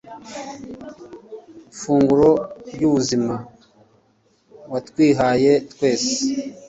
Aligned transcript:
funguro 1.81 2.29
ry'ubuzima, 2.73 3.35
watwihaye 4.71 5.51
twese 5.71 6.13